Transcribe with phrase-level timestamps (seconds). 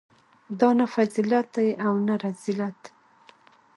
[0.59, 2.81] دا نه فضیلت دی او نه رذیلت.